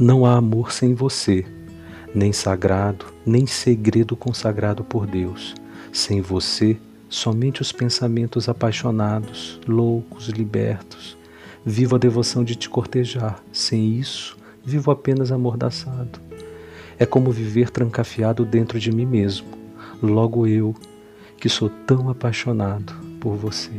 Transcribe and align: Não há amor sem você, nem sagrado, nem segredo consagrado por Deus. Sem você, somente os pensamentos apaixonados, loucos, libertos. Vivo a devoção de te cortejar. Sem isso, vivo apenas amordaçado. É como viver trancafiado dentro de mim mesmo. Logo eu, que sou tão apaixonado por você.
Não 0.00 0.24
há 0.24 0.36
amor 0.36 0.70
sem 0.70 0.94
você, 0.94 1.44
nem 2.14 2.32
sagrado, 2.32 3.06
nem 3.26 3.48
segredo 3.48 4.14
consagrado 4.14 4.84
por 4.84 5.08
Deus. 5.08 5.56
Sem 5.92 6.20
você, 6.20 6.78
somente 7.08 7.62
os 7.62 7.72
pensamentos 7.72 8.48
apaixonados, 8.48 9.58
loucos, 9.66 10.28
libertos. 10.28 11.18
Vivo 11.66 11.96
a 11.96 11.98
devoção 11.98 12.44
de 12.44 12.54
te 12.54 12.70
cortejar. 12.70 13.42
Sem 13.52 13.98
isso, 13.98 14.38
vivo 14.64 14.92
apenas 14.92 15.32
amordaçado. 15.32 16.20
É 16.96 17.04
como 17.04 17.32
viver 17.32 17.68
trancafiado 17.68 18.44
dentro 18.44 18.78
de 18.78 18.92
mim 18.92 19.04
mesmo. 19.04 19.48
Logo 20.00 20.46
eu, 20.46 20.76
que 21.38 21.48
sou 21.48 21.68
tão 21.68 22.08
apaixonado 22.08 22.94
por 23.18 23.34
você. 23.34 23.72